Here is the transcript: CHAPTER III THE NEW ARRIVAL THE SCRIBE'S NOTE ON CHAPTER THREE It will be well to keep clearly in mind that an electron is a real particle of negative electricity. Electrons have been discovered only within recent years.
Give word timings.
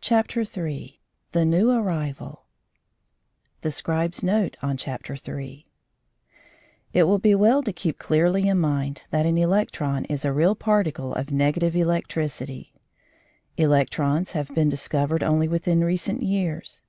CHAPTER 0.00 0.42
III 0.42 1.00
THE 1.32 1.44
NEW 1.44 1.70
ARRIVAL 1.72 2.46
THE 3.62 3.72
SCRIBE'S 3.72 4.22
NOTE 4.22 4.56
ON 4.62 4.76
CHAPTER 4.76 5.16
THREE 5.16 5.66
It 6.92 7.02
will 7.02 7.18
be 7.18 7.34
well 7.34 7.64
to 7.64 7.72
keep 7.72 7.98
clearly 7.98 8.46
in 8.46 8.60
mind 8.60 9.02
that 9.10 9.26
an 9.26 9.36
electron 9.36 10.04
is 10.04 10.24
a 10.24 10.32
real 10.32 10.54
particle 10.54 11.12
of 11.12 11.32
negative 11.32 11.74
electricity. 11.74 12.72
Electrons 13.56 14.30
have 14.30 14.48
been 14.54 14.68
discovered 14.68 15.24
only 15.24 15.48
within 15.48 15.82
recent 15.82 16.22
years. 16.22 16.84